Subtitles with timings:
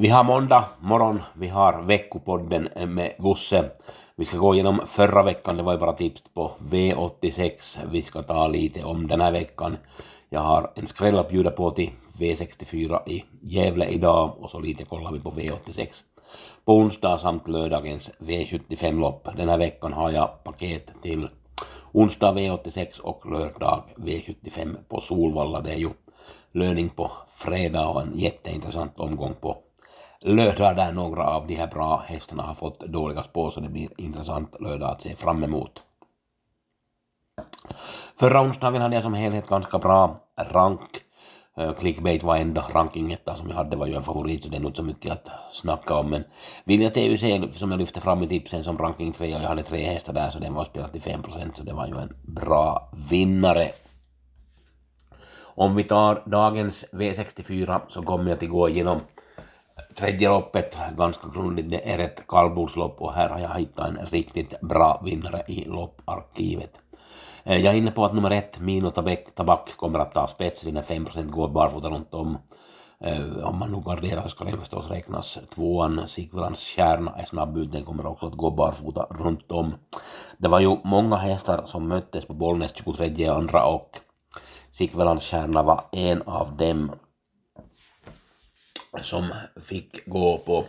[0.00, 3.70] Vi har måndag morgon, vi har veckopodden med Gusse.
[4.16, 7.78] Vi ska gå igenom förra veckan, det var ju bara tips på V86.
[7.90, 9.76] Vi ska ta lite om den här veckan.
[10.28, 14.84] Jag har en skräll att bjuda på till V64 i Gävle idag och så lite
[14.84, 15.86] kollar vi på V86
[16.64, 19.28] på onsdag samt lördagens V75-lopp.
[19.36, 21.28] Den här veckan har jag paket till
[21.92, 25.60] onsdag V86 och lördag V75 på Solvalla.
[25.60, 25.90] Det är ju
[26.52, 29.56] löning på fredag och en jätteintressant omgång på
[30.24, 33.90] lördag där några av de här bra hästarna har fått dåliga spår så det blir
[33.96, 35.82] intressant lördag att se fram emot.
[38.16, 41.00] Förra onsdagen hade jag som helhet ganska bra rank.
[41.56, 44.60] Eh, clickbait var enda rankingetta som jag hade var ju en favorit så det är
[44.60, 46.24] nog inte så mycket att snacka om men
[46.64, 47.20] Vilja TUC
[47.58, 50.30] som jag lyfte fram i tipsen som ranking 3 och jag hade tre hästar där
[50.30, 53.68] så den var spelad till 5% så det var ju en bra vinnare.
[55.40, 59.00] Om vi tar dagens V64 så kommer jag att gå igenom
[59.94, 61.70] tredje loppet ganska grundligt.
[61.70, 66.80] Det är ett kallblodslopp och här har jag hittat en riktigt bra vinnare i lopparkivet.
[67.44, 70.60] Eh, jag är inne på att nummer ett, Mino Tabak, Tabak kommer att ta spets,
[70.60, 72.38] den är 5% går barfota runt om.
[73.00, 75.38] Eh, om man nu garderar så ska den förstås räknas.
[75.54, 79.74] Tvåan, Sigvalans kärna är snabb ut, den kommer också att gå barfota runt om.
[80.38, 83.90] Det var ju många hästar som möttes på Bollnäs 23 andra och
[84.70, 86.92] Sigvalans kärna var en av dem
[89.02, 90.64] som fick gå på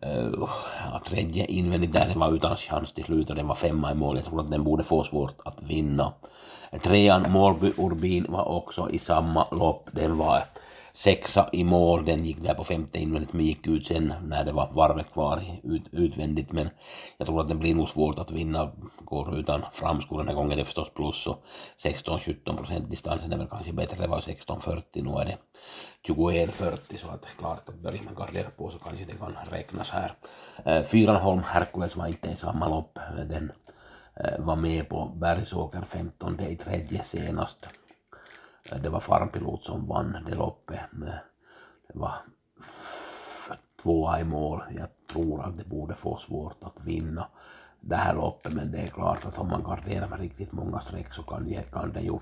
[0.00, 3.92] eh, uh, tredje invändigt där den var utan chans till slut och den var femma
[3.92, 4.16] i mål.
[4.16, 6.12] Jag tror att den borde få svårt att vinna.
[6.82, 9.88] Trean Målby Urbin var också i samma lopp.
[9.92, 10.42] Den var
[10.98, 14.52] sexa i mål, den gick där på femte invändigt men gick ut sen när det
[14.52, 16.52] var varvet kvar ut, utvändigt.
[16.52, 16.68] Men
[17.18, 18.72] jag tror att det blir nog svårt att vinna,
[19.04, 20.56] går utan framskor den här gången.
[20.56, 21.44] Det är förstås plus och
[21.84, 25.36] 16-17 procent distansen är väl kanske bättre, det var 16-40, nu är det
[26.08, 30.12] 21-40 så att klart att börjar man gardera på så kanske det kan räknas här.
[30.64, 32.98] Eh, Fyranholm Herkules var inte i samma lopp,
[33.28, 33.52] den
[34.16, 37.68] eh, var med på Bergsåker 15 i tredje senast.
[38.72, 40.80] Eh, det var Farmpilot som vann det loppet.
[41.88, 42.14] Det var
[43.82, 44.62] tvåa i mål.
[44.76, 47.26] Jag tror att det borde få svårt att vinna
[47.80, 51.14] det här loppet men det är klart att om man garderar med riktigt många streck
[51.14, 52.18] så kan, kan det ju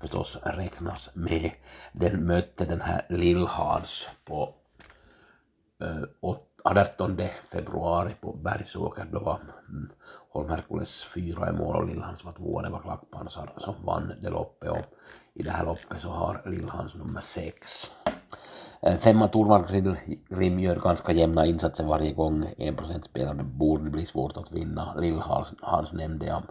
[0.00, 1.50] förstås räknas med.
[1.92, 4.54] Den mötte den här Lillhans på
[5.82, 7.18] eh, äh, 18
[7.52, 9.06] februari på Bergsåker.
[9.12, 9.88] Då var mm,
[10.30, 12.62] Holm Herkules fyra i mål och Lillhans var tvåa.
[12.62, 14.86] Det var Klackpansar som vann det loppet och
[15.38, 17.90] i det här loppet så har Lillhans nummer 6.
[18.82, 19.96] Eh, Femma Torvald
[20.28, 22.44] Grim gör ganska jämna insatser varje gång.
[22.58, 24.94] 1% spelare borde bli svårt att vinna.
[25.00, 26.42] Lillhans nämnde jag.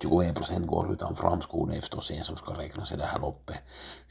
[0.00, 1.74] 21% går utan framskor.
[1.74, 3.56] efter sen som ska räknas i det här loppet.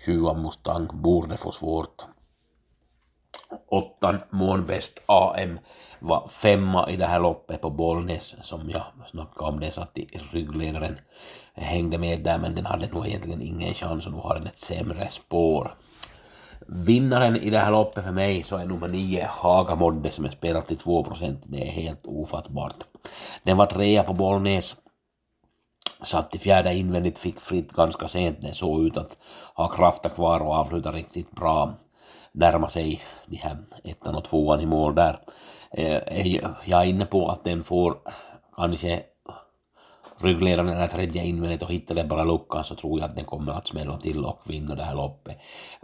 [0.05, 2.05] Sjua Mustang borde få svårt.
[3.73, 5.59] Åttan Månbäst AM
[5.99, 9.59] var femma i det här loppet på Bollnäs som jag snackade om.
[9.59, 10.99] den satt i ryggledaren
[11.53, 14.57] hängde med där men den hade nog egentligen ingen chans och nu har den ett
[14.57, 15.73] sämre spår.
[16.67, 20.67] Vinnaren i det här loppet för mig så är nummer 9 Hagamodde som är spelat
[20.67, 21.43] till 2 procent.
[21.45, 22.77] Det är helt ofattbart.
[23.43, 24.75] Den var trea på Bollnäs.
[26.03, 28.37] Satt i fjärde invändigt, fick fritt ganska sent.
[28.41, 29.17] Det såg ut att
[29.55, 31.73] ha krafter kvar och avsluta riktigt bra.
[32.33, 35.19] Närma sig de här ettan och tvåan i mål där.
[35.71, 36.35] Eh,
[36.65, 37.97] jag är inne på att den får
[38.55, 39.03] kanske
[40.17, 43.25] ryggledaren den här tredje invändigt och hittar den bara luckan så tror jag att den
[43.25, 45.37] kommer att smälla till och vinna det här loppet.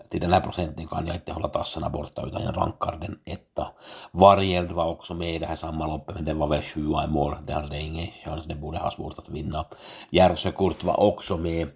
[0.09, 3.67] Till den här procenten kan jag inte hålla tassarna borta utan jag rankar den etta.
[4.11, 7.07] Vargeld var också med i det här samma loppet men den var väl sjua i
[7.07, 7.35] mål.
[7.47, 9.65] Den hade ingen chans, den borde ha svårt att vinna.
[10.09, 11.69] Järvsökurt var också med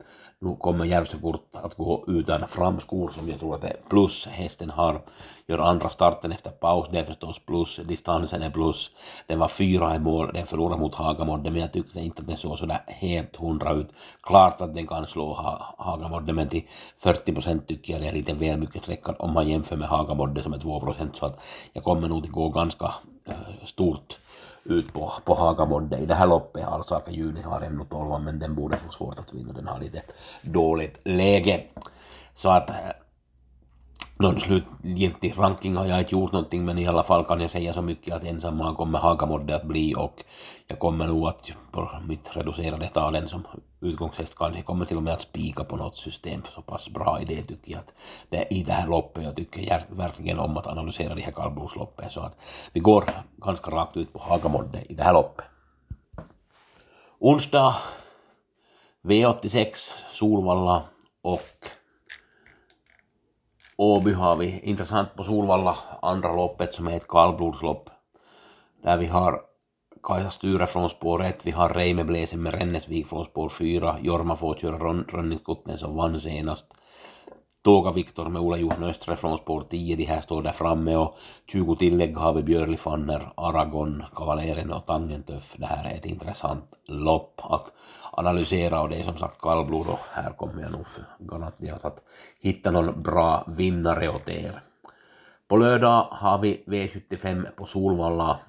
[0.43, 4.25] nu kommer Järvsökurt att gå utan framskor som jag tror att det är plus.
[4.25, 5.01] Hästen har,
[5.47, 7.79] gör andra starten efter paus, det är förstås plus.
[7.85, 8.91] Distansen är plus.
[9.27, 12.37] Den var fyra i mål, den förlorade mot Hagamodde men jag tyckte inte att den
[12.43, 13.89] såg sådär helt hundra ut.
[14.23, 16.63] Klart att den kan slå ha Hagamodde men till
[16.97, 20.43] 40 procent tycker jag det är lite väl mycket sträckan om man jämför med Hagamodde
[20.43, 21.39] som är 2 procent så att
[21.73, 22.93] jag kommer nog att gå ganska
[23.25, 24.17] äh, stort
[24.63, 26.65] ut på, på Hagamodde i det här loppet.
[26.65, 30.01] Alsaka Juni har ännu 12 men den borde få svårt att vinna, den har lite
[30.41, 31.63] dåligt läge.
[32.35, 32.75] Så att äh,
[34.23, 37.73] någon slutgiltig ranking har jag inte gjort någonting men i alla fall kan jag säga
[37.73, 40.23] så mycket att ensamma kommer Hagamodde att bli och
[40.67, 43.43] jag kommer nog att på mitt reducerade talen som
[43.81, 47.43] utgångshäst kanske kommer till och med att spika på något system så pass bra idé
[47.43, 47.93] tycker jag att
[48.29, 52.09] det är i det här loppet jag tycker verkligen om att analysera de här kallblodsloppen
[52.09, 52.37] så att
[52.73, 53.03] vi går
[53.37, 55.45] ganska rakt ut på Hagamodde i det här loppet.
[57.19, 57.75] Onsdag
[59.03, 60.83] V86 Solvalla
[61.21, 61.67] och
[63.83, 67.89] Åby har vi intressant på Solvalla, andra loppet som är ett kallblodslopp.
[68.83, 69.41] Där vi har
[70.03, 74.35] Kaisa Sture från spår 1, vi har Reime Bläsen med Rennesvik från spår 4, Jorma
[74.35, 76.65] får köra Rönningskutten som vann senast.
[77.63, 81.17] Tåga Viktor med Ola Johan Östre från spår 10, de här står där framme och
[81.51, 85.55] 20 tillägg har vi Björli Fanner, Aragon, Kavaleren och Tangentöff.
[85.57, 87.73] Det här är ett intressant lopp att
[88.11, 90.85] analysera och det är som sagt kallblod och här kommer jag nog
[91.19, 92.03] garanterat att
[92.39, 94.61] hitta någon bra vinnare åt er.
[95.47, 98.39] På lördag har vi V75 på Solvalla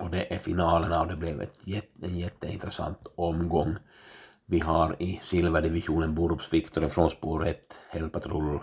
[0.00, 3.76] och det är finalerna och det blev ett jätte, en jätteintressant omgång.
[4.46, 8.60] Vi har i silverdivisionen Burps Victor från spår 1, Hellpatrull,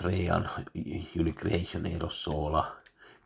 [0.00, 0.44] trean
[1.14, 2.66] Unicreation Creation Eros Sola,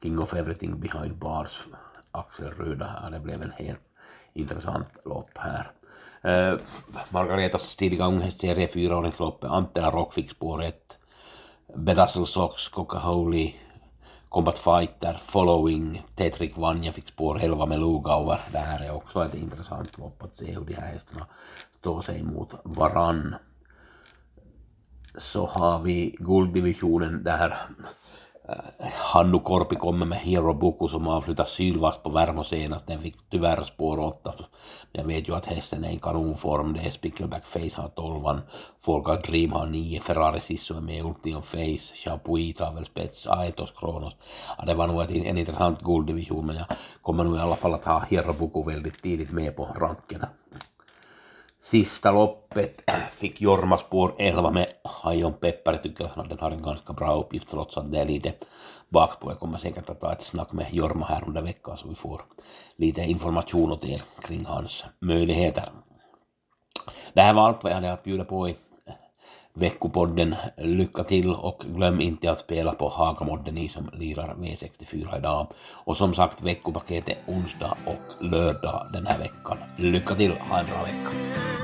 [0.02, 1.66] King of Everything Behind Bars,
[2.10, 3.00] Axel Röda.
[3.02, 3.80] Ja, det blev en helt
[4.32, 5.70] intressant lopp här.
[6.24, 6.60] Uh,
[7.08, 10.98] Margaretas tidiga unghästserie, fyraåringsloppet, Antela Rock fick spår 1,
[11.76, 13.54] Bedazzle Socks, Coca-Holy,
[14.30, 18.40] Combat Fighter, Following, Tetrik Vanja fick spår 11 med Lugauer.
[18.52, 21.26] Det här är också ett intressant lopp att se hur de här hästarna
[21.80, 23.34] står sig mot varann.
[25.18, 27.58] Så har vi gulddivisionen där
[29.12, 32.86] Hannu Korpi kommer med Hero Buku som avslutar sylvast på Värmo senast.
[32.86, 34.34] Den fick tyvärr spår 8.
[34.92, 36.72] Jag vet ju att hästen är i kanonform.
[36.72, 38.40] Det är Spickleback Face har 12
[38.78, 41.94] Folka Dream har 9 Ferrari Sisso är med Ultion Face.
[41.94, 43.26] Chapuis tar väl spets.
[43.26, 44.14] Aetos Kronos.
[44.58, 46.66] Ja, det var nog ett, en intressant gulddivision men jag
[47.02, 50.24] kommer nog i alla fall att ha Hero Buku väldigt tidigt med på ranken.
[51.62, 55.72] Sista loppet fick Jorma spår 11 med Hajon Peppar.
[55.72, 58.34] Jag tycker att den har en ganska bra uppgift trots att det är lite
[58.88, 59.32] bakspår.
[59.32, 62.20] Jag kommer säkert att ta ett snack med Jorma här under veckan så vi får
[62.76, 65.70] lite information åt er kring hans möjligheter.
[67.12, 68.56] Det här var allt vad jag hade att bjuda på i
[69.54, 70.34] veckopodden.
[70.56, 75.46] Lycka till och glöm inte att spela på Hagamodden ni som lirar V64 idag.
[75.72, 79.58] Och som sagt veckopaketet onsdag och lördag den här veckan.
[79.76, 81.59] Lycka till, ha en bra vecka!